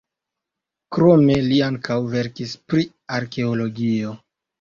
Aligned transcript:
Krome 0.95 1.35
li 1.51 1.59
ankaŭ 1.65 1.97
verkis 2.13 2.55
pri 2.73 2.87
arkeologio. 3.19 4.15